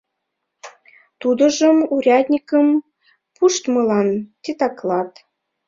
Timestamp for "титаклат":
4.43-5.11